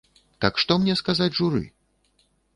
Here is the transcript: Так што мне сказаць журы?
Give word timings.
Так 0.45 0.53
што 0.63 0.77
мне 0.85 0.95
сказаць 1.03 1.31
журы? 1.41 1.63